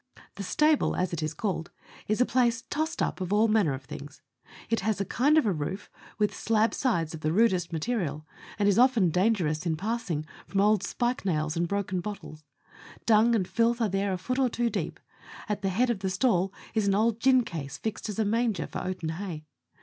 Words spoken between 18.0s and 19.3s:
as a manger for oaten